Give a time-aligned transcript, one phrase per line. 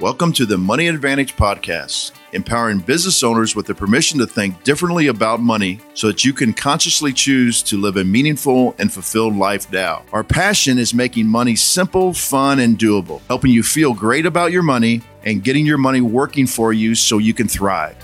[0.00, 5.06] Welcome to the Money Advantage Podcast, empowering business owners with the permission to think differently
[5.06, 9.70] about money so that you can consciously choose to live a meaningful and fulfilled life
[9.70, 10.04] now.
[10.12, 14.64] Our passion is making money simple, fun, and doable, helping you feel great about your
[14.64, 17.96] money and getting your money working for you so you can thrive.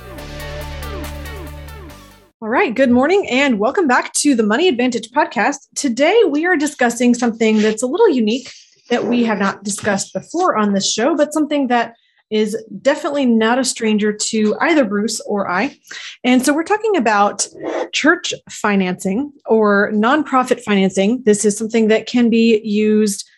[2.40, 5.66] All right, good morning and welcome back to the Money Advantage podcast.
[5.74, 8.52] Today we are discussing something that's a little unique
[8.90, 11.94] that we have not discussed before on this show, but something that
[12.30, 15.76] is definitely not a stranger to either Bruce or I.
[16.22, 17.46] And so we're talking about
[17.92, 21.22] church financing or nonprofit financing.
[21.24, 23.28] This is something that can be used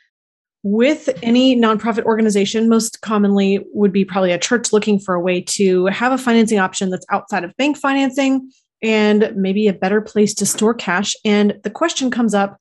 [0.63, 2.69] with any nonprofit organization.
[2.69, 6.59] Most commonly would be probably a church looking for a way to have a financing
[6.59, 8.51] option that's outside of bank financing
[8.83, 11.15] and maybe a better place to store cash.
[11.25, 12.59] And the question comes up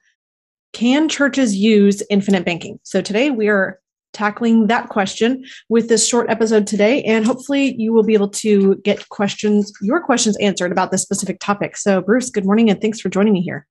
[0.74, 2.80] can churches use infinite banking?
[2.84, 3.80] So today we are
[4.14, 8.76] tackling that question with this short episode today and hopefully you will be able to
[8.84, 11.78] get questions your questions answered about this specific topic.
[11.78, 13.68] So bruce good morning and thanks for joining me here.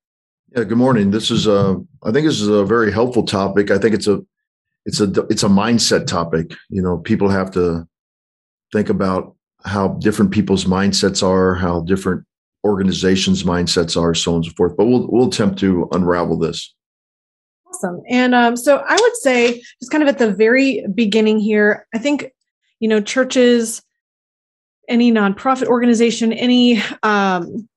[0.55, 1.11] Yeah good morning.
[1.11, 3.71] This is a i think this is a very helpful topic.
[3.71, 4.21] I think it's a
[4.87, 6.55] it's a it's a mindset topic.
[6.71, 7.87] You know people have to
[8.73, 12.25] think about how different people's mindsets are how different
[12.65, 16.75] organizations mindsets are so on and so forth but we'll we'll attempt to unravel this
[17.73, 18.03] Awesome.
[18.09, 21.99] And um, so I would say, just kind of at the very beginning here, I
[21.99, 22.33] think,
[22.81, 23.83] you know, churches,
[24.89, 27.69] any nonprofit organization, any um,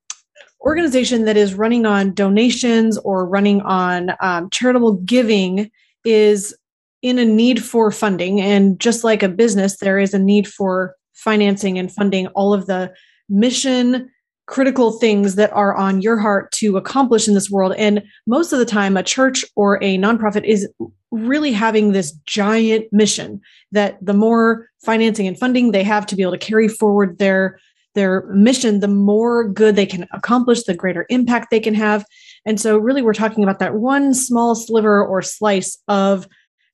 [0.61, 5.69] organization that is running on donations or running on um, charitable giving
[6.05, 6.55] is
[7.01, 8.41] in a need for funding.
[8.41, 12.65] And just like a business, there is a need for financing and funding all of
[12.65, 12.93] the
[13.29, 14.09] mission
[14.45, 17.73] critical things that are on your heart to accomplish in this world.
[17.77, 20.67] And most of the time, a church or a nonprofit is
[21.11, 23.39] really having this giant mission
[23.71, 27.59] that the more financing and funding they have to be able to carry forward their
[27.93, 32.03] their mission the more good they can accomplish the greater impact they can have
[32.47, 36.27] and so really we're talking about that one small sliver or slice of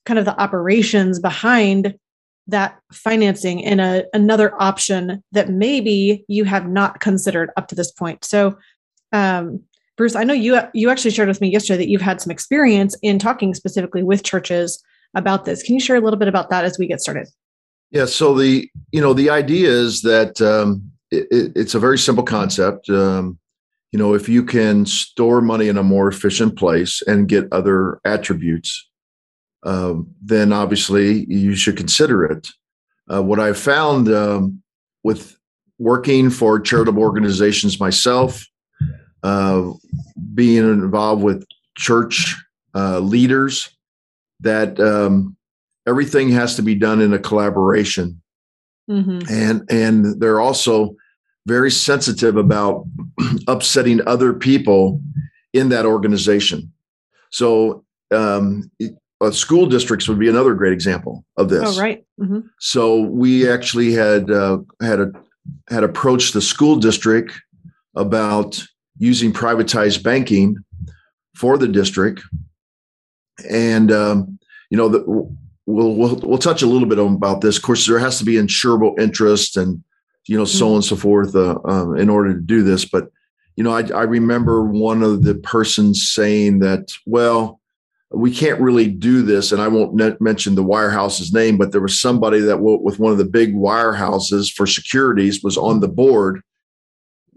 [0.06, 1.94] kind of the operations behind
[2.50, 7.92] that financing in a, another option that maybe you have not considered up to this
[7.92, 8.26] point.
[8.26, 8.58] So,
[9.12, 9.62] um,
[9.98, 12.96] Bruce, I know you you actually shared with me yesterday that you've had some experience
[13.02, 14.82] in talking specifically with churches
[15.14, 15.62] about this.
[15.62, 17.28] Can you share a little bit about that as we get started?
[17.92, 18.06] Yeah.
[18.06, 22.90] So the you know the idea is that um, it, it's a very simple concept.
[22.90, 23.40] Um,
[23.92, 28.00] you know, if you can store money in a more efficient place and get other
[28.06, 28.89] attributes
[29.64, 32.48] um, then obviously you should consider it.
[33.12, 34.62] Uh, what I've found um,
[35.04, 35.38] with
[35.78, 38.46] working for charitable organizations myself,
[39.24, 39.72] uh,
[40.34, 42.36] being involved with church
[42.76, 43.70] uh, leaders,
[44.42, 45.36] that um,
[45.88, 48.22] everything has to be done in a collaboration,
[48.90, 49.20] mm-hmm.
[49.30, 50.96] and and they're also
[51.48, 52.86] very sensitive about
[53.48, 55.02] upsetting other people
[55.54, 56.72] in that organization.
[57.32, 58.70] So um,
[59.22, 61.78] uh, school districts would be another great example of this.
[61.78, 62.06] Oh, right.
[62.20, 62.40] Mm-hmm.
[62.60, 65.12] So we actually had uh, had a
[65.70, 67.40] had approached the school district
[67.96, 68.64] about
[68.98, 70.58] using privatized banking
[71.36, 72.22] for the district,
[73.50, 75.04] and um, you know the,
[75.66, 77.58] we'll, we'll we'll touch a little bit about this.
[77.58, 79.84] Of course, there has to be insurable interest and
[80.28, 80.70] you know so mm-hmm.
[80.70, 82.86] on and so forth uh, um, in order to do this.
[82.86, 83.10] But
[83.58, 87.59] you know, I, I remember one of the persons saying that, well
[88.12, 89.52] we can't really do this.
[89.52, 93.18] And I won't mention the wirehouse's name, but there was somebody that with one of
[93.18, 96.42] the big wirehouses for securities was on the board.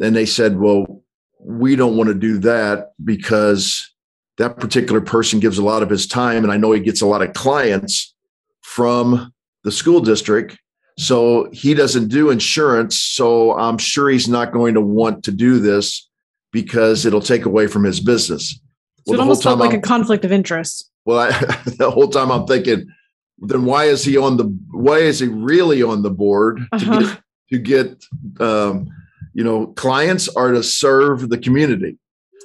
[0.01, 1.03] And they said, well,
[1.39, 3.93] we don't want to do that because
[4.39, 6.43] that particular person gives a lot of his time.
[6.43, 8.15] And I know he gets a lot of clients
[8.63, 9.33] from
[9.65, 10.59] the school district.
[10.99, 12.99] So he doesn't do insurance.
[12.99, 16.09] So I'm sure he's not going to want to do this
[16.51, 18.59] because it'll take away from his business.
[19.07, 20.91] So well, it almost felt like I'm, a conflict of interest.
[21.05, 21.31] Well, I,
[21.79, 22.87] the whole time I'm thinking,
[23.39, 24.45] then why is he on the?
[24.71, 27.17] Why is he really on the board uh-huh.
[27.51, 28.89] to get, to get um,
[29.35, 31.99] you know, clients are to serve the community.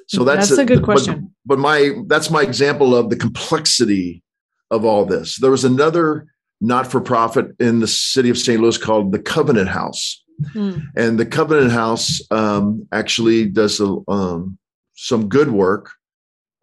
[0.08, 1.34] So that's, that's a, a good question.
[1.46, 4.24] But, but my that's my example of the complexity
[4.72, 5.38] of all this.
[5.38, 6.28] There was another
[6.60, 8.60] not-for-profit in the city of St.
[8.60, 10.80] Louis called the Covenant House, hmm.
[10.96, 14.58] and the Covenant House um, actually does a, um,
[14.96, 15.92] some good work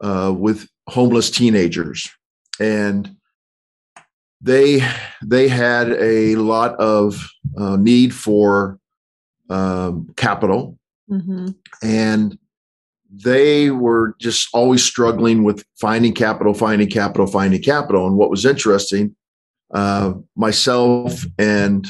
[0.04, 2.10] uh, with homeless teenagers,
[2.60, 3.16] and
[4.40, 4.86] they
[5.24, 8.78] they had a lot of uh, need for
[9.48, 10.78] um, capital,
[11.10, 11.48] mm-hmm.
[11.82, 12.38] and
[13.10, 18.06] they were just always struggling with finding capital, finding capital, finding capital.
[18.06, 19.16] And what was interesting
[19.72, 21.86] uh, myself and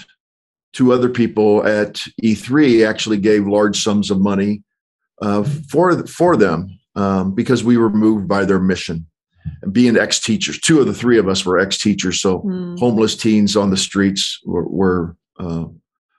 [0.72, 4.62] two other people at E3 actually gave large sums of money
[5.20, 9.06] uh, for for them um, because we were moved by their mission.
[9.62, 12.78] And being ex teachers, two of the three of us were ex teachers, so mm.
[12.78, 15.66] homeless teens on the streets were, were uh,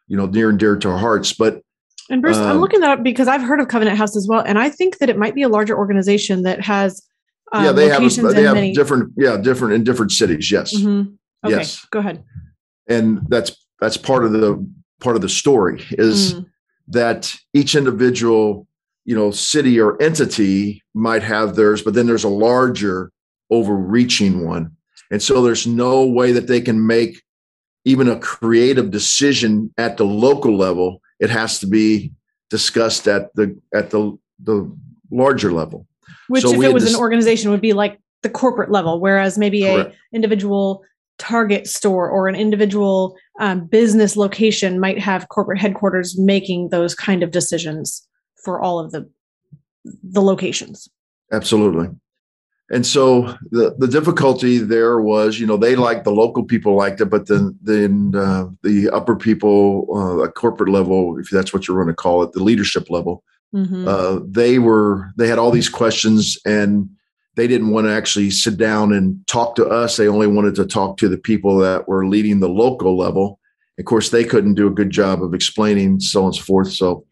[0.07, 1.33] you know near and dear to our hearts.
[1.33, 1.61] But
[2.09, 4.41] and Bruce, um, I'm looking that up because I've heard of Covenant House as well,
[4.45, 7.01] and I think that it might be a larger organization that has
[7.51, 8.73] um, yeah they have a, they have many...
[8.73, 10.51] different yeah different in different cities.
[10.51, 11.13] Yes, mm-hmm.
[11.45, 12.23] okay, yes, go ahead.
[12.87, 14.63] And that's that's part of the
[14.99, 16.45] part of the story is mm.
[16.89, 18.67] that each individual
[19.05, 23.11] you know city or entity might have theirs but then there's a larger
[23.49, 24.75] overreaching one.
[25.11, 27.21] And so there's no way that they can make
[27.83, 31.01] even a creative decision at the local level.
[31.19, 32.11] It has to be
[32.49, 34.71] discussed at the at the the
[35.11, 35.87] larger level.
[36.27, 39.61] Which so if it was an organization would be like the corporate level whereas maybe
[39.61, 39.93] Correct.
[39.93, 40.83] a individual
[41.19, 47.21] target store or an individual um, business location might have corporate headquarters making those kind
[47.21, 48.05] of decisions
[48.45, 49.09] for all of the
[50.03, 50.87] the locations
[51.31, 51.89] absolutely
[52.71, 57.01] and so the the difficulty there was you know they liked the local people liked
[57.01, 61.67] it but then then uh, the upper people uh, at corporate level if that's what
[61.67, 63.87] you want to call it the leadership level mm-hmm.
[63.87, 66.89] uh, they were they had all these questions and
[67.35, 69.97] they didn't want to actually sit down and talk to us.
[69.97, 73.39] They only wanted to talk to the people that were leading the local level.
[73.77, 76.71] Of course, they couldn't do a good job of explaining so on and so forth.
[76.71, 77.05] So,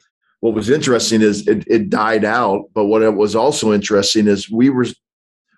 [0.44, 2.66] what was interesting is it, it died out.
[2.74, 4.88] But what it was also interesting is we were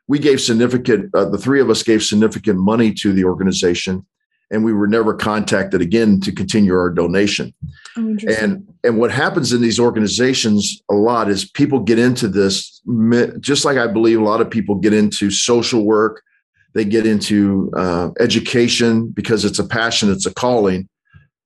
[0.07, 1.09] we gave significant.
[1.15, 4.05] Uh, the three of us gave significant money to the organization,
[4.51, 7.51] and we were never contacted again to continue our donation.
[7.97, 12.79] Oh, and and what happens in these organizations a lot is people get into this
[13.39, 16.21] just like I believe a lot of people get into social work,
[16.75, 20.87] they get into uh, education because it's a passion, it's a calling.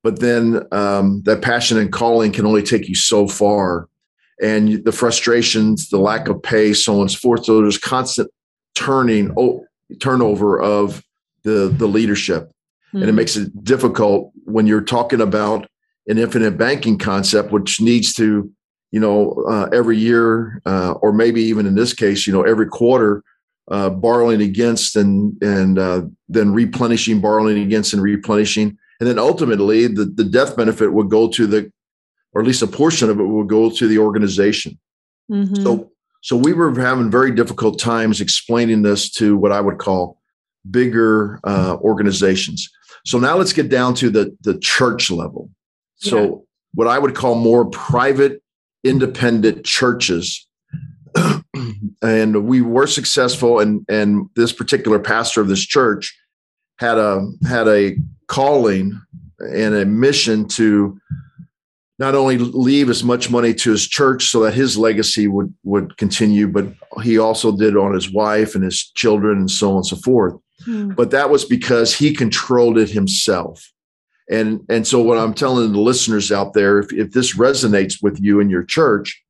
[0.04, 3.90] But then um, that passion and calling can only take you so far,
[4.42, 7.46] and the frustrations, the lack of pay, so on and so forth.
[7.46, 8.32] So there's constant
[8.76, 9.66] turning, oh,
[10.00, 11.04] turnover of
[11.44, 12.52] the the leadership
[12.90, 12.98] mm-hmm.
[12.98, 13.18] and it hmm.
[13.18, 15.68] makes it difficult when you're talking about
[16.08, 18.52] an infinite banking concept, which needs to,
[18.92, 22.68] you know, uh, every year uh, or maybe even in this case, you know, every
[22.68, 23.24] quarter,
[23.70, 29.88] uh, borrowing against and and uh, then replenishing, borrowing against and replenishing, and then ultimately
[29.88, 31.72] the the death benefit would go to the,
[32.34, 34.78] or at least a portion of it would go to the organization.
[35.32, 35.64] Mm-hmm.
[35.64, 35.92] So
[36.22, 40.20] so we were having very difficult times explaining this to what I would call
[40.70, 42.70] bigger uh, organizations.
[43.06, 45.50] So now let's get down to the the church level.
[45.96, 46.36] So yeah.
[46.74, 48.42] what I would call more private,
[48.84, 50.46] independent churches.
[52.04, 56.16] and we were successful and and this particular pastor of this church
[56.80, 57.96] had a had a
[58.28, 59.00] calling
[59.40, 61.00] and a mission to
[61.98, 65.98] not only leave as much money to his church so that his legacy would would
[65.98, 66.68] continue but
[67.04, 70.36] he also did on his wife and his children and so on and so forth
[70.66, 70.90] Hmm.
[70.92, 73.72] But that was because he controlled it himself.
[74.30, 78.20] And, and so what I'm telling the listeners out there, if, if this resonates with
[78.22, 79.24] you in your church,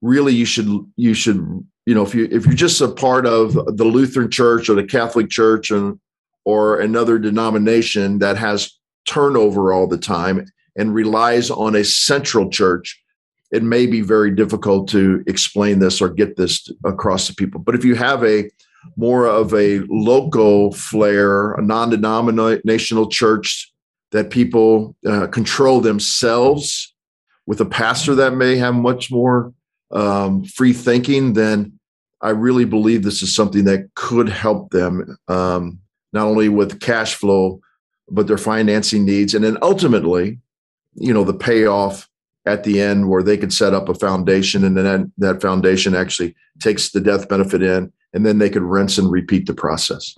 [0.00, 0.66] really you should
[0.96, 1.36] you should
[1.86, 4.82] you know if you if you're just a part of the Lutheran Church or the
[4.82, 6.00] Catholic Church and
[6.44, 10.46] or another denomination that has turnover all the time
[10.76, 13.00] and relies on a central church,
[13.50, 17.60] it may be very difficult to explain this or get this across to people.
[17.60, 18.50] But if you have a
[18.96, 23.72] more of a local flair, a non denominational church
[24.10, 26.94] that people uh, control themselves
[27.46, 29.52] with a pastor that may have much more
[29.90, 31.78] um, free thinking, then
[32.20, 35.80] I really believe this is something that could help them um,
[36.12, 37.60] not only with cash flow,
[38.10, 39.34] but their financing needs.
[39.34, 40.38] And then ultimately,
[40.94, 42.08] you know, the payoff
[42.44, 46.34] at the end where they could set up a foundation and then that, foundation actually
[46.60, 50.14] takes the death benefit in and then they could rinse and repeat the process.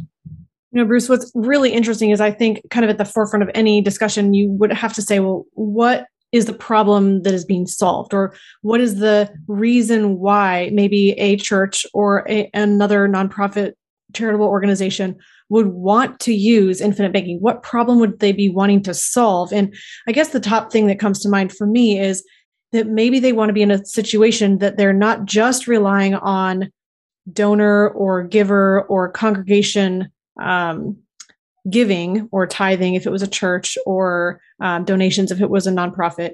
[0.73, 3.51] You know, Bruce, what's really interesting is I think kind of at the forefront of
[3.55, 7.67] any discussion, you would have to say, well, what is the problem that is being
[7.67, 13.75] solved or what is the reason why maybe a church or a, another nonprofit
[14.15, 15.17] charitable organization
[15.49, 17.39] would want to use infinite banking?
[17.41, 19.53] What problem would they be wanting to solve?
[19.53, 19.75] And
[20.09, 22.25] i guess the top thing that comes to mind for me is
[22.73, 26.71] that maybe they want to be in a situation that they're not just relying on
[27.33, 30.11] donor or giver or congregation
[30.43, 30.99] um,
[31.71, 35.71] giving or tithing if it was a church or um, donations if it was a
[35.71, 36.33] nonprofit.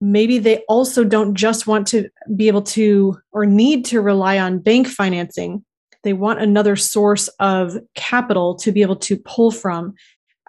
[0.00, 4.58] Maybe they also don't just want to be able to or need to rely on
[4.58, 5.64] bank financing
[6.02, 9.94] they want another source of capital to be able to pull from.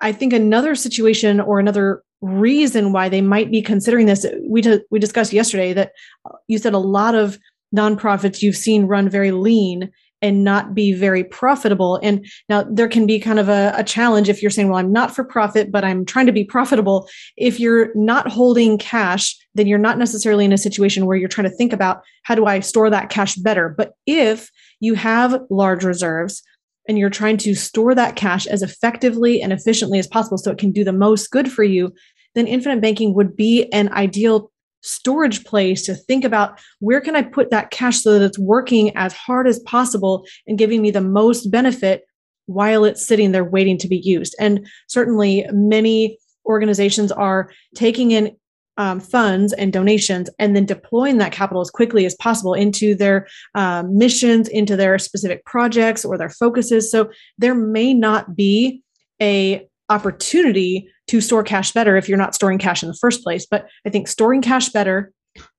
[0.01, 4.79] I think another situation or another reason why they might be considering this, we, t-
[4.89, 5.91] we discussed yesterday that
[6.25, 7.37] uh, you said a lot of
[7.75, 9.91] nonprofits you've seen run very lean
[10.23, 11.99] and not be very profitable.
[12.01, 14.93] And now there can be kind of a, a, challenge if you're saying, well, I'm
[14.93, 17.09] not for profit, but I'm trying to be profitable.
[17.35, 21.49] If you're not holding cash, then you're not necessarily in a situation where you're trying
[21.49, 23.67] to think about how do I store that cash better.
[23.67, 24.49] But if
[24.83, 26.43] you have large reserves,
[26.89, 30.57] and you're trying to store that cash as effectively and efficiently as possible so it
[30.57, 31.93] can do the most good for you,
[32.35, 37.21] then infinite banking would be an ideal storage place to think about where can I
[37.21, 40.99] put that cash so that it's working as hard as possible and giving me the
[40.99, 42.03] most benefit
[42.47, 44.35] while it's sitting there waiting to be used.
[44.37, 48.35] And certainly many organizations are taking in
[48.77, 53.27] um, funds and donations and then deploying that capital as quickly as possible into their
[53.55, 56.91] um, missions, into their specific projects or their focuses.
[56.91, 58.81] So there may not be
[59.21, 63.45] a opportunity to store cash better if you're not storing cash in the first place.
[63.45, 65.11] But I think storing cash better,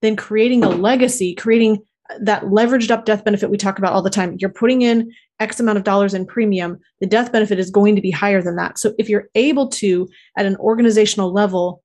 [0.03, 1.79] then creating a legacy, creating
[2.21, 4.37] that leveraged up death benefit we talk about all the time.
[4.39, 8.03] You're putting in X amount of dollars in premium, the death benefit is going to
[8.03, 8.79] be higher than that.
[8.79, 11.83] So if you're able to, at an organizational level,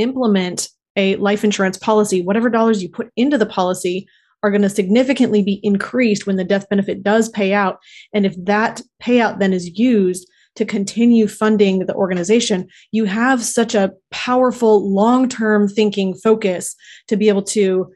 [0.00, 4.06] implement a life insurance policy, whatever dollars you put into the policy
[4.42, 7.78] are going to significantly be increased when the death benefit does pay out.
[8.12, 10.26] And if that payout then is used
[10.56, 16.74] to continue funding the organization, you have such a powerful long term thinking focus
[17.08, 17.92] to be able to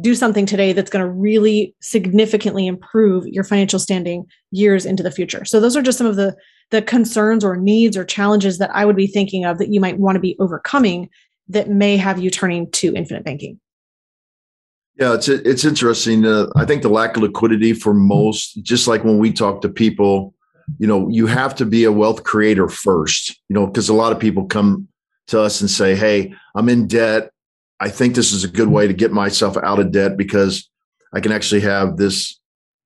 [0.00, 5.10] do something today that's going to really significantly improve your financial standing years into the
[5.10, 5.44] future.
[5.44, 6.34] So those are just some of the
[6.70, 9.98] the concerns or needs or challenges that I would be thinking of that you might
[9.98, 11.08] want to be overcoming
[11.48, 13.60] that may have you turning to infinite banking.
[14.98, 16.24] Yeah, it's it's interesting.
[16.24, 19.68] Uh, I think the lack of liquidity for most, just like when we talk to
[19.68, 20.34] people
[20.78, 24.12] you know, you have to be a wealth creator first, you know, because a lot
[24.12, 24.88] of people come
[25.28, 27.30] to us and say, Hey, I'm in debt.
[27.80, 30.68] I think this is a good way to get myself out of debt because
[31.12, 32.38] I can actually have this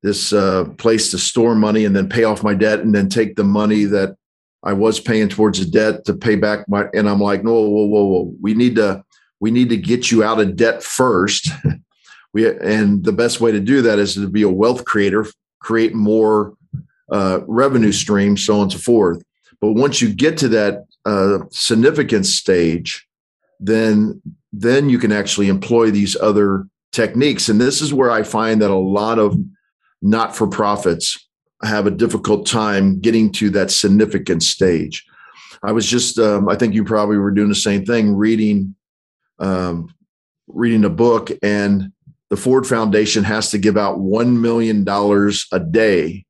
[0.03, 3.37] this uh, place to store money and then pay off my debt and then take
[3.37, 4.17] the money that
[4.63, 7.87] I was paying towards the debt to pay back my and I'm like, no, whoa,
[7.87, 8.35] whoa, whoa.
[8.41, 9.05] We need to
[9.41, 11.49] we need to get you out of debt first.
[12.33, 15.27] we and the best way to do that is to be a wealth creator,
[15.61, 16.55] create more
[17.13, 19.23] uh, revenue streams, so on and so forth.
[19.61, 23.07] But once you get to that uh, significance stage,
[23.61, 24.21] then
[24.53, 27.49] then you can actually employ these other techniques.
[27.49, 29.39] And this is where I find that a lot of
[30.03, 31.29] not for profits
[31.63, 35.05] have a difficult time getting to that significant stage.
[35.63, 38.77] I was just, um, I think you probably were doing the same thing, reading,
[39.41, 39.93] um,
[40.47, 41.93] reading a book, and
[42.31, 46.25] the Ford Foundation has to give out one million dollars a day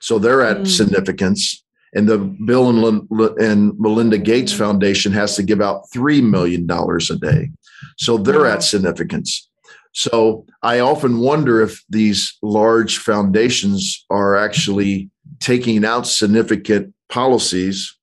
[0.00, 0.66] so they're at mm.
[0.68, 1.64] significance.
[1.94, 3.08] And the Bill and,
[3.40, 4.58] and Melinda Gates mm.
[4.58, 7.50] Foundation has to give out $3 million a day.
[7.98, 9.50] So they're at significance.
[9.96, 15.10] So I often wonder if these large foundations are actually
[15.40, 17.96] taking out significant policies.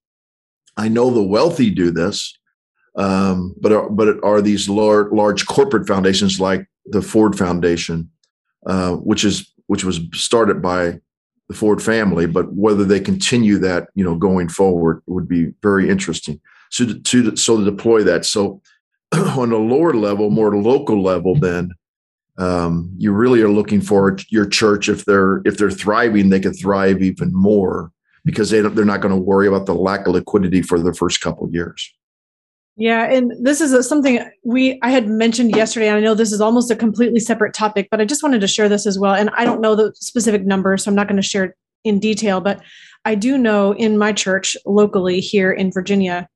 [0.76, 2.36] I know the wealthy do this,
[2.96, 8.10] um, but are, but are these large, large corporate foundations like the Ford Foundation,
[8.66, 11.00] uh, which is which was started by
[11.48, 15.92] the Ford family, but whether they continue that, you know, going forward would be very
[15.92, 16.42] interesting.
[16.72, 18.26] So to, to so to deploy that.
[18.26, 18.64] So
[19.14, 21.70] on a lower level, more local level, then
[22.38, 24.90] um, you really are looking for your church.
[24.90, 27.92] If they're if they're thriving, they can thrive even more
[28.26, 31.22] because they they're not going to worry about the lack of liquidity for the first
[31.22, 31.94] couple years.
[32.76, 35.90] Yeah, and this is a, something we I had mentioned yesterday.
[35.90, 38.48] and I know this is almost a completely separate topic, but I just wanted to
[38.48, 39.14] share this as well.
[39.14, 42.00] And I don't know the specific numbers, so I'm not going to share it in
[42.00, 42.42] detail.
[42.42, 42.62] But
[43.06, 46.28] I do know in my church locally here in Virginia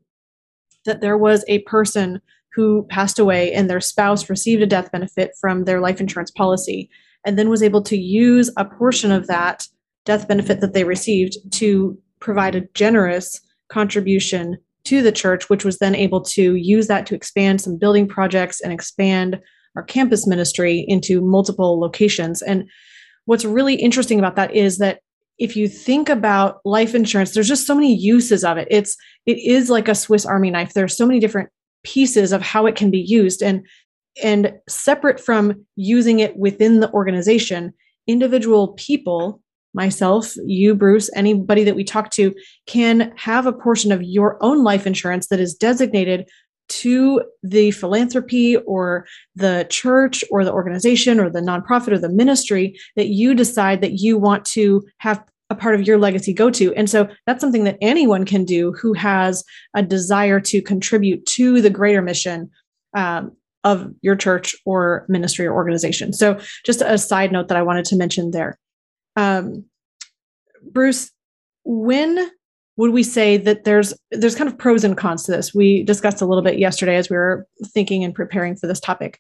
[0.86, 2.22] that there was a person
[2.58, 6.90] who passed away, and their spouse received a death benefit from their life insurance policy,
[7.24, 9.68] and then was able to use a portion of that
[10.06, 15.78] death benefit that they received to provide a generous contribution to the church, which was
[15.78, 19.40] then able to use that to expand some building projects and expand
[19.76, 22.42] our campus ministry into multiple locations.
[22.42, 22.68] And
[23.26, 25.02] what's really interesting about that is that
[25.38, 28.68] if you think about life insurance, there's just so many uses of it.
[28.72, 28.98] It's
[29.28, 30.74] it is like a Swiss Army knife.
[30.74, 31.50] There's so many different
[31.84, 33.42] pieces of how it can be used.
[33.42, 33.66] And
[34.24, 37.72] and separate from using it within the organization,
[38.08, 39.42] individual people
[39.74, 42.34] myself, you, Bruce, anybody that we talk to
[42.66, 46.28] can have a portion of your own life insurance that is designated
[46.70, 49.06] to the philanthropy or
[49.36, 54.00] the church or the organization or the nonprofit or the ministry that you decide that
[54.00, 56.74] you want to have a part of your legacy go to.
[56.76, 59.44] And so that's something that anyone can do who has
[59.76, 62.50] a desire to contribute to the greater mission
[62.96, 63.32] um,
[63.64, 66.14] of your church or ministry or organization.
[66.14, 68.60] So just a side note that I wanted to mention there.
[69.16, 69.66] Um,
[70.72, 71.12] Bruce,
[71.64, 72.30] when
[72.78, 75.54] would we say that there's there's kind of pros and cons to this?
[75.54, 79.20] We discussed a little bit yesterday as we were thinking and preparing for this topic.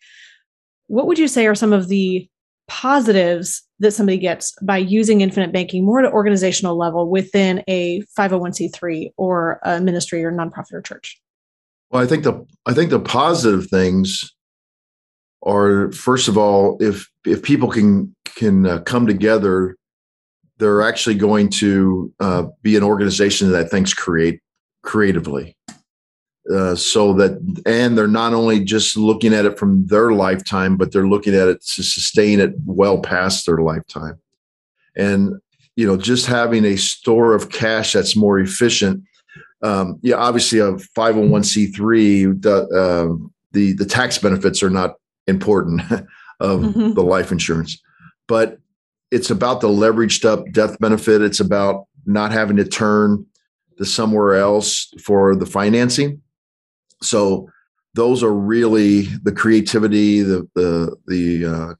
[0.88, 2.30] What would you say are some of the
[2.68, 8.02] positives that somebody gets by using infinite banking more at an organizational level within a
[8.18, 11.20] 501c3 or a ministry or nonprofit or church?
[11.90, 14.34] Well, I think the I think the positive things
[15.44, 19.78] are first of all, if if people can can uh, come together,
[20.58, 24.42] they're actually going to uh, be an organization that thinks create
[24.84, 25.57] creatively.
[26.54, 27.32] Uh, so that
[27.66, 31.50] and they're not only just looking at it from their lifetime but they're looking at
[31.50, 34.18] it to sustain it well past their lifetime.
[34.96, 35.42] And
[35.76, 39.04] you know just having a store of cash that's more efficient
[39.62, 44.96] um, yeah obviously a 501c3 the, uh, the the tax benefits are not
[45.28, 45.82] important
[46.40, 46.94] of mm-hmm.
[46.94, 47.82] the life insurance
[48.28, 48.60] but
[49.12, 51.22] it's about the leveraged up death benefit.
[51.22, 53.26] It's about not having to turn
[53.78, 56.22] to somewhere else for the financing
[57.02, 57.50] so
[57.94, 61.74] those are really the creativity, the the the uh,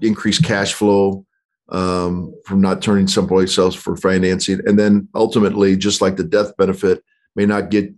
[0.00, 1.26] increased cash flow
[1.70, 6.56] um, from not turning someplace else for financing, and then ultimately, just like the death
[6.56, 7.02] benefit
[7.34, 7.92] may not get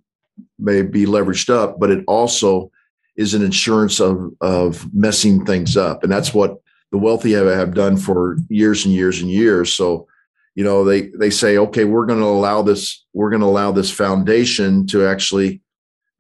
[0.59, 2.71] may be leveraged up, but it also
[3.17, 6.57] is an insurance of of messing things up, and that's what
[6.93, 9.73] the wealthy have, have done for years and years and years.
[9.75, 10.07] So
[10.55, 13.71] you know they they say okay we're going to allow this we're going to allow
[13.71, 15.61] this foundation to actually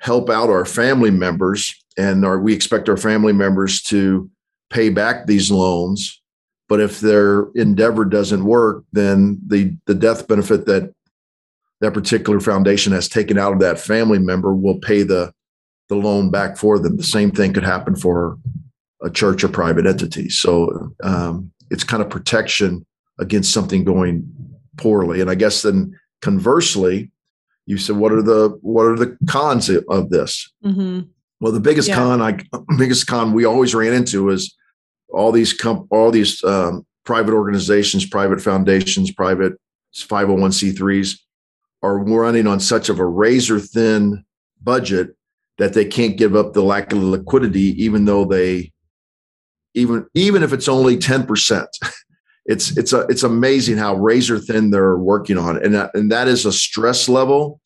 [0.01, 4.31] help out our family members and our, we expect our family members to
[4.71, 6.21] pay back these loans.
[6.69, 10.93] But if their endeavor doesn't work then the the death benefit that
[11.81, 15.33] that particular foundation has taken out of that family member will pay the
[15.89, 16.97] the loan back for them.
[16.97, 18.39] The same thing could happen for
[19.03, 20.29] a church or private entity.
[20.29, 22.85] So um, it's kind of protection
[23.21, 24.27] against something going
[24.77, 25.21] poorly.
[25.21, 27.11] And i guess then conversely
[27.67, 31.01] you said what are the what are the cons of this mm-hmm.
[31.41, 31.97] well the biggest yeah.
[31.97, 32.39] con i
[32.79, 34.57] biggest con we always ran into is
[35.11, 39.55] all these comp, all these um, private organizations private foundations private
[39.95, 41.19] 501c3s
[41.83, 44.25] are running on such of a razor thin
[44.63, 45.17] budget
[45.59, 48.73] that they can't give up the lack of liquidity even though they
[49.75, 51.67] even even if it's only 10%
[52.47, 56.29] it's it's a, it's amazing how razor thin they're working on, and that, and that
[56.29, 57.61] is a stress level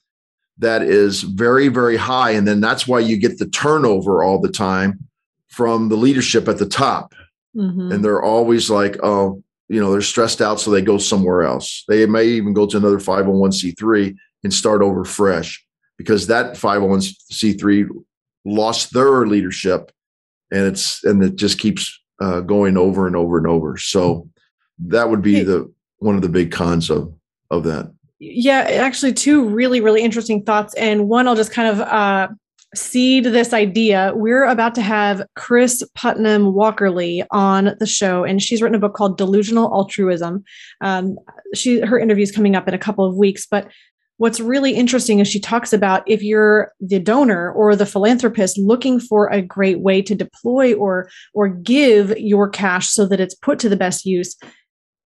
[0.59, 4.51] that is very very high, and then that's why you get the turnover all the
[4.51, 4.99] time
[5.49, 7.13] from the leadership at the top,
[7.55, 7.93] mm-hmm.
[7.93, 11.85] and they're always like, oh, you know, they're stressed out, so they go somewhere else.
[11.87, 15.65] They may even go to another 501c3 and start over fresh
[15.99, 17.89] because that 501c3
[18.47, 19.93] lost their leadership,
[20.51, 23.77] and it's and it just keeps uh, going over and over and over.
[23.77, 24.30] So
[24.87, 27.13] that would be the one of the big cons of
[27.51, 27.93] of that.
[28.19, 32.29] Yeah actually two really really interesting thoughts and one i'll just kind of uh
[32.75, 34.13] seed this idea.
[34.15, 38.95] We're about to have chris putnam walkerly on the show and she's written a book
[38.95, 40.45] called delusional altruism.
[40.81, 41.19] Um,
[41.53, 43.69] she her interview is coming up in a couple of weeks but
[44.19, 49.01] what's really interesting is she talks about if you're the donor or the philanthropist looking
[49.01, 53.59] for a great way to deploy or or give your cash so that it's put
[53.59, 54.37] to the best use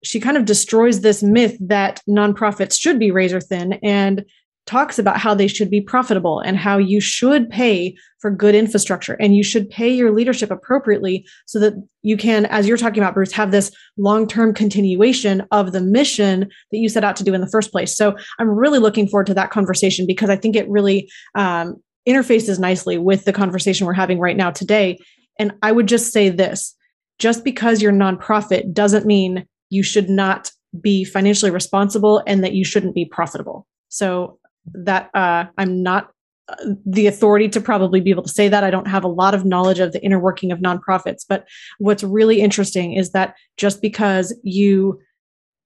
[0.02, 4.24] she kind of destroys this myth that nonprofits should be razor thin and
[4.66, 9.14] talks about how they should be profitable and how you should pay for good infrastructure
[9.14, 13.14] and you should pay your leadership appropriately so that you can as you're talking about
[13.14, 17.40] bruce have this long-term continuation of the mission that you set out to do in
[17.40, 17.96] the first place.
[17.96, 21.76] So i'm really looking forward to that conversation because i think it really um,
[22.08, 24.98] interfaces nicely with the conversation we're having right now today.
[25.40, 26.76] And i would just say this
[27.18, 32.64] just because you're nonprofit doesn't mean you should not be financially responsible and that you
[32.64, 33.66] shouldn't be profitable.
[33.88, 34.38] So
[34.74, 36.11] that uh, I'm not
[36.48, 38.64] uh, the authority to probably be able to say that.
[38.64, 42.04] I don't have a lot of knowledge of the inner working of nonprofits, but what's
[42.04, 45.00] really interesting is that just because you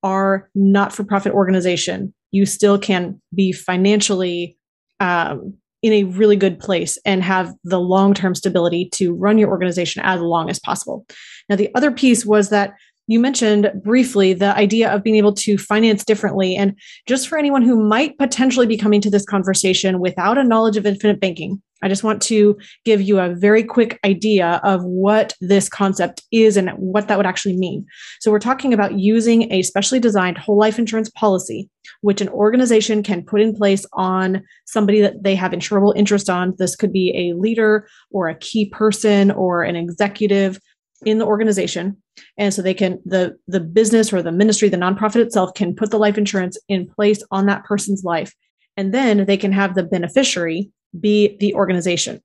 [0.04, 4.56] are not for profit organization, you still can be financially
[5.00, 9.50] um, in a really good place and have the long term stability to run your
[9.50, 11.06] organization as long as possible.
[11.48, 12.74] Now, the other piece was that
[13.06, 16.56] you mentioned briefly the idea of being able to finance differently.
[16.56, 20.76] And just for anyone who might potentially be coming to this conversation without a knowledge
[20.76, 25.34] of infinite banking, I just want to give you a very quick idea of what
[25.40, 27.86] this concept is and what that would actually mean.
[28.20, 31.68] So, we're talking about using a specially designed whole life insurance policy,
[32.00, 36.54] which an organization can put in place on somebody that they have insurable interest on.
[36.58, 40.58] This could be a leader or a key person or an executive
[41.04, 41.96] in the organization
[42.38, 45.90] and so they can the the business or the ministry the nonprofit itself can put
[45.90, 48.34] the life insurance in place on that person's life
[48.76, 52.20] and then they can have the beneficiary be the organization.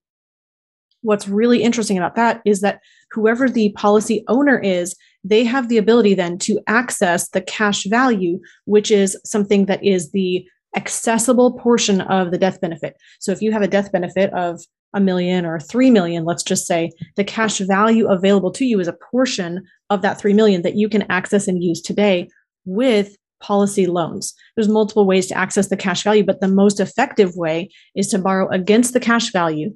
[1.01, 2.79] What's really interesting about that is that
[3.11, 8.39] whoever the policy owner is, they have the ability then to access the cash value,
[8.65, 12.95] which is something that is the accessible portion of the death benefit.
[13.19, 14.61] So if you have a death benefit of
[14.93, 18.87] a million or 3 million, let's just say the cash value available to you is
[18.87, 22.27] a portion of that 3 million that you can access and use today
[22.65, 24.33] with policy loans.
[24.55, 28.19] There's multiple ways to access the cash value, but the most effective way is to
[28.19, 29.75] borrow against the cash value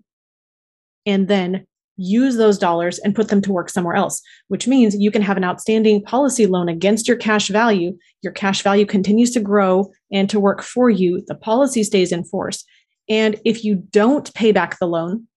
[1.05, 1.65] and then
[1.97, 5.37] use those dollars and put them to work somewhere else, which means you can have
[5.37, 7.97] an outstanding policy loan against your cash value.
[8.21, 11.23] Your cash value continues to grow and to work for you.
[11.27, 12.65] The policy stays in force.
[13.09, 15.27] And if you don't pay back the loan,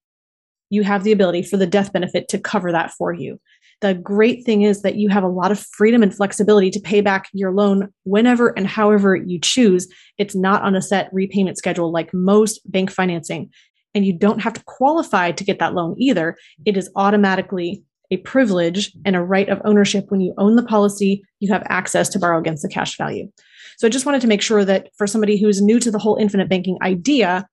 [0.69, 3.39] you have the ability for the death benefit to cover that for you.
[3.81, 7.01] The great thing is that you have a lot of freedom and flexibility to pay
[7.01, 9.87] back your loan whenever and however you choose.
[10.17, 13.49] It's not on a set repayment schedule like most bank financing.
[13.95, 16.35] And you don't have to qualify to get that loan either.
[16.65, 20.05] It is automatically a privilege and a right of ownership.
[20.09, 23.31] When you own the policy, you have access to borrow against the cash value.
[23.77, 26.17] So I just wanted to make sure that for somebody who's new to the whole
[26.17, 27.47] infinite banking idea,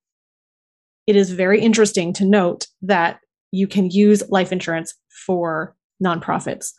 [1.07, 3.21] it is very interesting to note that
[3.53, 4.95] you can use life insurance
[5.27, 6.73] for nonprofits.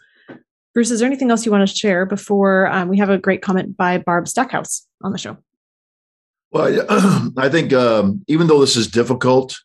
[0.74, 3.42] Bruce, is there anything else you want to share before um, we have a great
[3.42, 5.38] comment by Barb Stackhouse on the show?
[6.52, 6.86] Well,
[7.38, 9.58] I think um, even though this is difficult,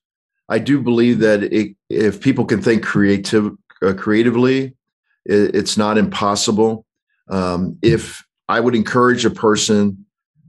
[0.48, 4.76] I do believe that it, if people can think creative, uh, creatively,
[5.26, 6.86] it, it's not impossible.
[7.30, 10.04] Um, if I would encourage a person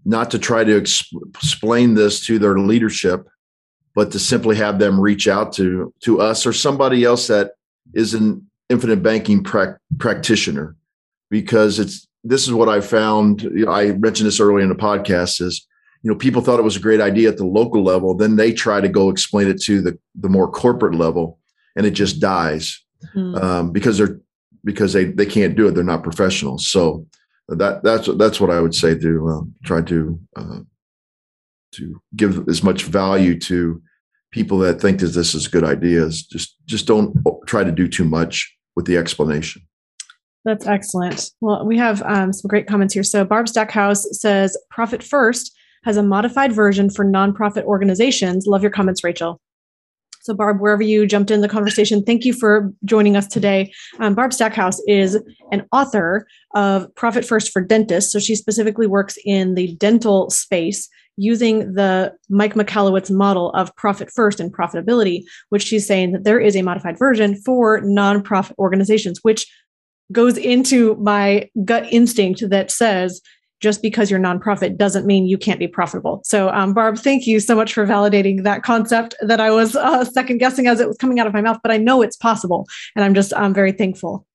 [0.05, 3.27] not to try to explain this to their leadership,
[3.95, 7.51] but to simply have them reach out to to us or somebody else that
[7.93, 10.75] is an infinite banking pra- practitioner
[11.29, 13.43] because it's this is what I found.
[13.43, 15.67] You know, I mentioned this earlier in the podcast is
[16.01, 18.53] you know people thought it was a great idea at the local level, then they
[18.53, 21.39] try to go explain it to the the more corporate level,
[21.75, 22.83] and it just dies
[23.15, 23.35] mm-hmm.
[23.35, 24.19] um, because they're
[24.63, 25.75] because they they can't do it.
[25.75, 26.67] They're not professionals.
[26.67, 27.05] So
[27.49, 30.59] that that's that's what I would say to uh, try to uh,
[31.73, 33.81] to give as much value to
[34.31, 36.23] people that think that this is a good ideas.
[36.23, 39.61] Just just don't try to do too much with the explanation.
[40.45, 41.29] That's excellent.
[41.39, 43.03] Well, we have um, some great comments here.
[43.03, 48.71] So Barb Stackhouse says, "Profit First has a modified version for nonprofit organizations." Love your
[48.71, 49.39] comments, Rachel.
[50.23, 53.73] So, Barb, wherever you jumped in the conversation, thank you for joining us today.
[53.99, 58.13] Um, Barb Stackhouse is an author of Profit First for Dentists.
[58.13, 64.09] So, she specifically works in the dental space using the Mike Michalowicz model of profit
[64.11, 69.19] first and profitability, which she's saying that there is a modified version for nonprofit organizations,
[69.21, 69.47] which
[70.11, 73.21] goes into my gut instinct that says
[73.63, 76.21] just because you're nonprofit doesn't mean you can't be profitable.
[76.25, 80.03] So, um, Barb, thank you so much for validating that concept that I was uh,
[80.03, 82.67] second guessing as it was coming out of my mouth, but I know it's possible,
[82.95, 84.27] and I'm just I'm very thankful.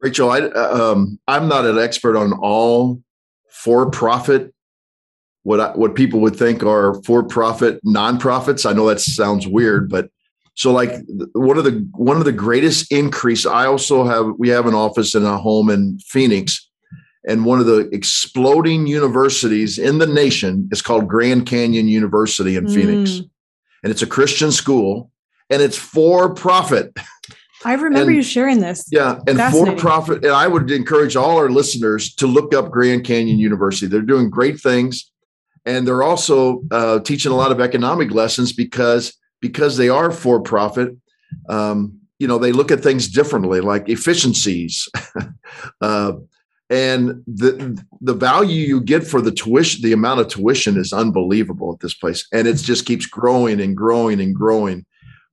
[0.00, 3.00] Rachel, I, um, I'm not an expert on all
[3.50, 4.52] for-profit
[5.44, 8.68] what I, what people would think are for-profit nonprofits.
[8.68, 10.10] I know that sounds weird, but
[10.54, 10.92] so like
[11.32, 13.46] one of the one of the greatest increase.
[13.46, 16.68] I also have we have an office and a home in Phoenix,
[17.28, 22.66] and one of the exploding universities in the nation is called Grand Canyon University in
[22.66, 22.74] mm.
[22.74, 23.20] Phoenix,
[23.82, 25.10] and it's a Christian school,
[25.50, 26.96] and it's for profit.
[27.66, 28.86] I remember and, you sharing this.
[28.92, 30.24] Yeah, and for profit.
[30.24, 33.86] And I would encourage all our listeners to look up Grand Canyon University.
[33.86, 35.10] They're doing great things
[35.66, 40.40] and they're also uh, teaching a lot of economic lessons because because they are for
[40.40, 40.96] profit.
[41.48, 44.88] Um, you know they look at things differently like efficiencies.
[45.80, 46.14] Uh,
[46.68, 51.72] and the the value you get for the tuition the amount of tuition is unbelievable
[51.72, 52.26] at this place.
[52.32, 54.84] And it just keeps growing and growing and growing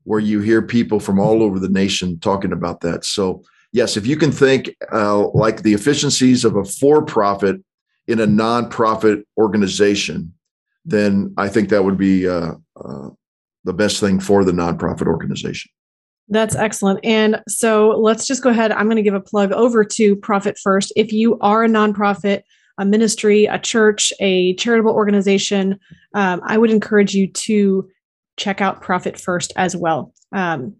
[0.03, 3.03] where you hear people from all over the nation talking about that.
[3.03, 7.61] So yes if you can think uh, like the efficiencies of a for-profit
[8.07, 10.33] in a nonprofit organization,
[10.85, 13.09] then I think that would be uh, uh,
[13.63, 15.71] the best thing for the nonprofit organization.
[16.29, 16.99] That's excellent.
[17.03, 18.71] And so let's just go ahead.
[18.71, 20.93] I'm going to give a plug over to Profit First.
[20.95, 22.41] If you are a nonprofit,
[22.77, 25.77] a ministry, a church, a charitable organization,
[26.15, 27.89] um, I would encourage you to
[28.37, 30.13] check out Profit First as well.
[30.31, 30.75] Um,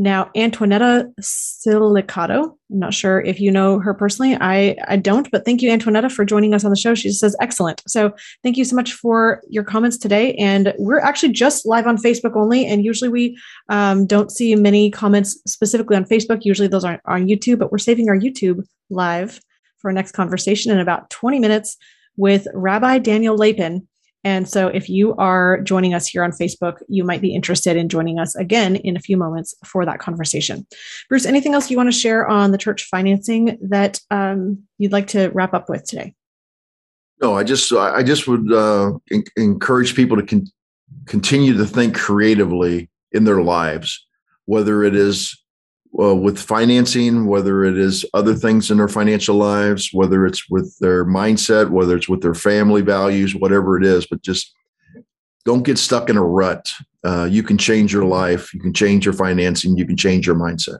[0.00, 4.36] now, Antoinetta Silicato, I'm not sure if you know her personally.
[4.40, 6.94] I, I don't, but thank you, Antoinetta, for joining us on the show.
[6.94, 7.82] She says, excellent.
[7.88, 8.12] So
[8.44, 10.34] thank you so much for your comments today.
[10.34, 12.64] And we're actually just live on Facebook only.
[12.64, 13.36] And usually we
[13.70, 16.44] um, don't see many comments specifically on Facebook.
[16.44, 19.40] Usually those aren't on YouTube, but we're saving our YouTube live
[19.78, 21.76] for our next conversation in about 20 minutes
[22.16, 23.88] with Rabbi Daniel Lapin
[24.28, 27.88] and so, if you are joining us here on Facebook, you might be interested in
[27.88, 30.66] joining us again in a few moments for that conversation.
[31.08, 35.06] Bruce, anything else you want to share on the church financing that um, you'd like
[35.08, 36.12] to wrap up with today?
[37.22, 40.46] No, I just I just would uh, in- encourage people to con-
[41.06, 44.06] continue to think creatively in their lives,
[44.44, 45.42] whether it is
[45.98, 50.76] uh, with financing, whether it is other things in their financial lives, whether it's with
[50.78, 54.54] their mindset, whether it's with their family values, whatever it is, but just
[55.44, 56.72] don't get stuck in a rut.
[57.04, 60.36] Uh, you can change your life, you can change your financing, you can change your
[60.36, 60.78] mindset.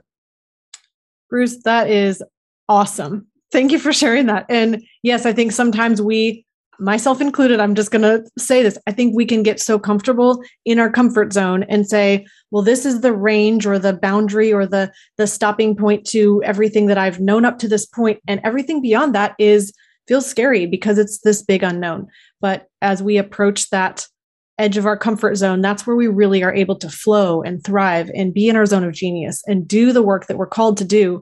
[1.29, 2.23] Bruce, that is
[2.67, 3.27] awesome.
[3.51, 4.45] Thank you for sharing that.
[4.47, 6.45] And yes, I think sometimes we
[6.79, 8.77] myself included, I'm just going to say this.
[8.87, 12.85] I think we can get so comfortable in our comfort zone and say, well, this
[12.85, 17.19] is the range or the boundary or the the stopping point to everything that I've
[17.19, 19.73] known up to this point and everything beyond that is
[20.07, 22.07] feels scary because it's this big unknown.
[22.41, 24.07] But as we approach that
[24.57, 28.09] edge of our comfort zone, that's where we really are able to flow and thrive
[28.15, 30.85] and be in our zone of genius and do the work that we're called to
[30.85, 31.21] do.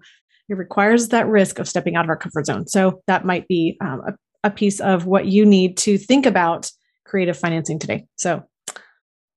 [0.50, 2.68] It requires that risk of stepping out of our comfort zone.
[2.68, 6.72] So that might be um, a a piece of what you need to think about
[7.06, 8.06] creative financing today.
[8.16, 8.44] So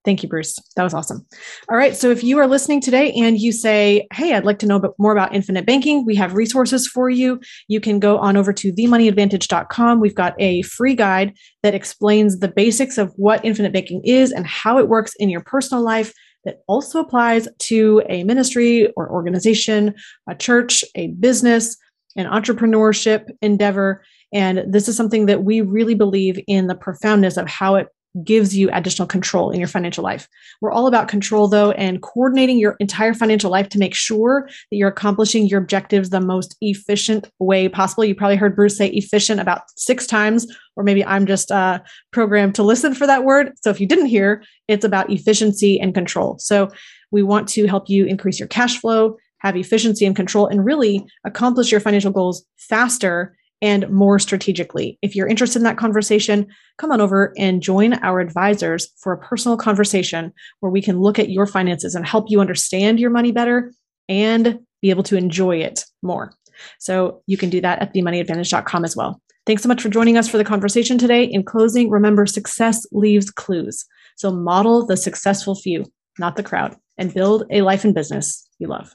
[0.02, 0.56] Thank you, Bruce.
[0.76, 1.26] That was awesome.
[1.68, 1.94] All right.
[1.94, 5.12] So if you are listening today and you say, Hey, I'd like to know more
[5.12, 7.38] about infinite banking, we have resources for you.
[7.68, 10.00] You can go on over to themoneyadvantage.com.
[10.00, 14.46] We've got a free guide that explains the basics of what infinite banking is and
[14.46, 19.94] how it works in your personal life that also applies to a ministry or organization,
[20.26, 21.76] a church, a business,
[22.16, 24.02] an entrepreneurship endeavor.
[24.32, 27.88] And this is something that we really believe in the profoundness of how it
[28.24, 30.28] gives you additional control in your financial life.
[30.60, 34.76] We're all about control though and coordinating your entire financial life to make sure that
[34.76, 38.04] you're accomplishing your objectives the most efficient way possible.
[38.04, 42.56] You probably heard Bruce say efficient about 6 times or maybe I'm just uh, programmed
[42.56, 43.52] to listen for that word.
[43.62, 46.36] So if you didn't hear, it's about efficiency and control.
[46.40, 46.68] So
[47.12, 51.06] we want to help you increase your cash flow, have efficiency and control and really
[51.24, 54.98] accomplish your financial goals faster and more strategically.
[55.02, 56.46] If you're interested in that conversation,
[56.78, 61.18] come on over and join our advisors for a personal conversation where we can look
[61.18, 63.72] at your finances and help you understand your money better
[64.08, 66.32] and be able to enjoy it more.
[66.78, 69.20] So you can do that at themoneyadvantage.com as well.
[69.46, 71.24] Thanks so much for joining us for the conversation today.
[71.24, 73.84] In closing, remember success leaves clues.
[74.16, 75.86] So model the successful few,
[76.18, 78.94] not the crowd, and build a life and business you love.